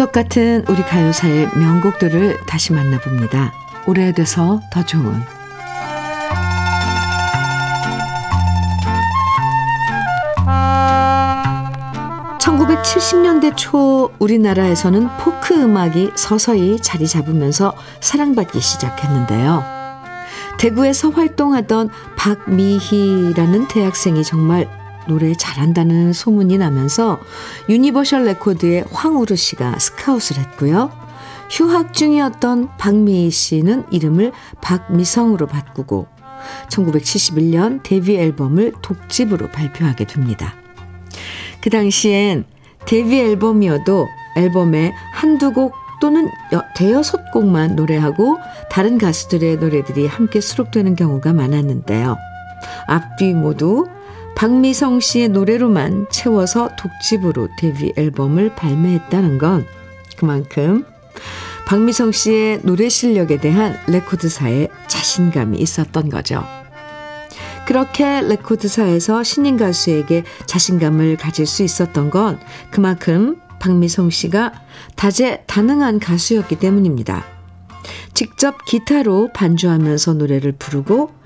[0.02, 3.52] 보석 같은 우리 가요사의 명곡들을 다시 만나봅니다.
[3.86, 5.22] 오래돼서 더 좋은
[12.40, 19.62] 1970년대 초 우리나라에서는 포크 음악이 서서히 자리 잡으면서 사랑받기 시작했는데요.
[20.58, 27.18] 대구에서 활동하던 박미희라는 대학생이 정말 노래 잘한다는 소문이 나면서
[27.68, 30.90] 유니버셜 레코드의 황우루 씨가 스카웃을 했고요.
[31.50, 34.32] 휴학 중이었던 박미희 씨는 이름을
[34.62, 36.06] 박미성으로 바꾸고
[36.68, 40.54] 1971년 데뷔 앨범을 독집으로 발표하게 됩니다.
[41.60, 42.44] 그 당시엔
[42.86, 46.28] 데뷔 앨범이어도 앨범에 한두 곡 또는
[46.74, 48.38] 대여섯 곡만 노래하고
[48.70, 52.16] 다른 가수들의 노래들이 함께 수록되는 경우가 많았는데요.
[52.88, 53.86] 앞뒤 모두
[54.34, 59.66] 박미성 씨의 노래로만 채워서 독집으로 데뷔 앨범을 발매했다는 건
[60.16, 60.84] 그만큼
[61.66, 66.44] 박미성 씨의 노래 실력에 대한 레코드사에 자신감이 있었던 거죠.
[67.66, 74.52] 그렇게 레코드사에서 신인 가수에게 자신감을 가질 수 있었던 건 그만큼 박미성 씨가
[74.96, 77.24] 다재다능한 가수였기 때문입니다.
[78.12, 81.21] 직접 기타로 반주하면서 노래를 부르고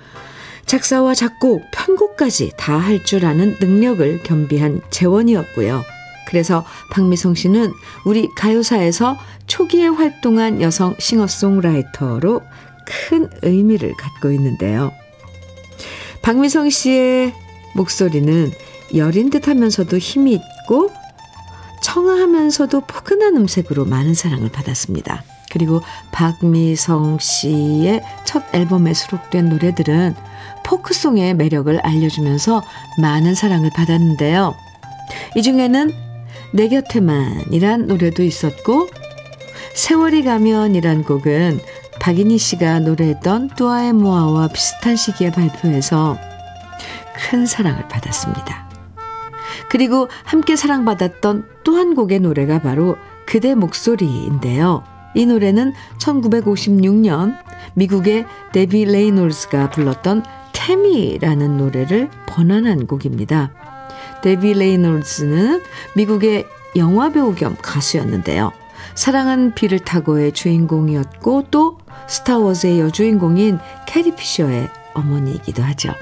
[0.67, 5.85] 작사와 작곡, 편곡까지 다 할 줄 아는 능력을 겸비한 재원이었고요.
[6.29, 7.73] 그래서 박미성 씨는
[8.05, 12.43] 우리 가요사에서 초기에 활동한 여성 싱어송라이터로
[12.85, 14.93] 큰 의미를 갖고 있는데요.
[16.23, 17.33] 박미성 씨의
[17.77, 18.51] 목소리는
[18.97, 20.91] 여린 듯 하면서도 힘이 있고
[21.83, 25.23] 청아하면서도 포근한 음색으로 많은 사랑을 받았습니다.
[25.57, 25.81] 그리고
[26.13, 30.15] 박미성 씨의 첫 앨범에 수록된 노래들은
[30.65, 32.63] 포크송의 매력을 알려주면서
[33.01, 34.55] 많은 사랑을 받았는데요.
[35.35, 35.95] 이 중에는
[36.53, 38.91] 내 곁에만이란 노래도 있었고
[39.75, 41.61] 세월이 가면이란 곡은
[41.99, 46.19] 박인희 씨가 노래했던 뚜아의 모아와 비슷한 시기에 발표해서
[47.15, 48.69] 큰 사랑을 받았습니다.
[49.71, 54.96] 그리고 함께 사랑받았던 또 한 곡의 노래가 바로 그대 목소리인데요.
[55.17, 57.37] 이 노래는 1956년
[57.75, 63.51] 미국의 데비 레이놀스가 불렀던 태미라는 노래를 번안한 곡입니다.
[64.23, 65.63] 데비 레이놀스는
[65.97, 66.47] 미국의
[66.77, 68.53] 영화배우 겸 가수였는데요.
[68.95, 75.93] 사랑은 비를 타고의 주인공이었고 또 스타워즈의 여주인공인 캐리 피셔의 어머니이기도 하죠.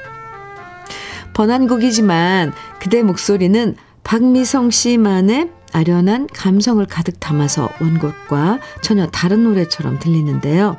[1.35, 10.79] 번안곡이지만 그대 목소리는 박미성 씨만의 아련한 감성을 가득 담아서 원곡과 전혀 다른 노래처럼 들리는데요.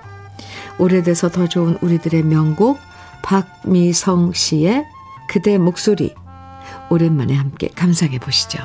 [0.80, 2.80] 오래돼서 더 좋은 우리들의 명곡
[3.22, 4.86] 박미성 씨의
[5.28, 6.16] 그대 목소리
[6.89, 8.60] 오랜만에 함께 감상해 보시죠.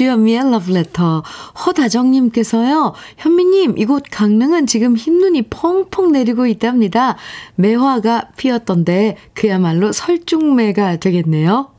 [0.00, 1.22] 주현미의 러브레터
[1.66, 2.94] 허다정님께서요.
[3.18, 7.18] 현미님 이곳 강릉은 지금 흰눈이 펑펑 내리고 있답니다.
[7.56, 11.72] 매화가 피었던데 그야말로 설중매가 되겠네요.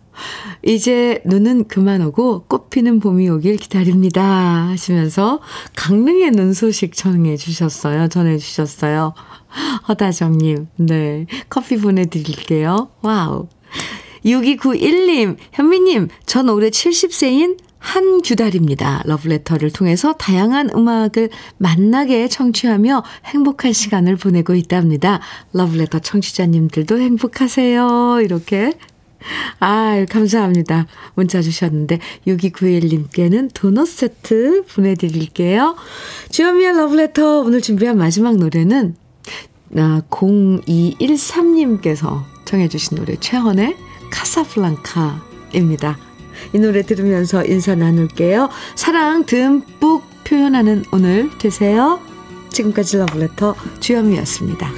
[0.62, 4.68] 이제 눈은 그만 오고 꽃 피는 봄이 오길 기다립니다.
[4.68, 5.40] 하시면서
[5.76, 8.08] 강릉의 눈 소식 전해 주셨어요.
[8.08, 9.16] 전해 주셨어요.
[9.88, 11.26] 허다정님, 네.
[11.50, 12.90] 커피 보내드릴게요.
[13.02, 13.48] wow.
[14.24, 19.02] 6291님, 현미님, 전 올해 70세인 한규달입니다.
[19.06, 25.20] 러브레터를 통해서 다양한 음악을 만나게 청취하며 행복한 시간을 보내고 있답니다.
[25.54, 28.20] 러브레터 청취자님들도 행복하세요.
[28.22, 28.74] 이렇게.
[29.60, 30.88] 아, 감사합니다.
[31.16, 35.76] 문자 주셨는데 6291님께는 도넛 세트 보내드릴게요.
[36.30, 38.96] 주현미의 러브레터 오늘 준비한 마지막 노래는
[39.78, 43.76] 아, 0213님께서 정해주신 노래 최헌의
[44.12, 46.11] 카사블랑카입니다.
[46.54, 48.50] 이 노래 들으면서 인사 나눌게요.
[48.76, 52.00] 사랑 듬뿍 표현하는 오늘 되세요.
[52.50, 54.72] 지금까지 러브레터 주현미였습니다.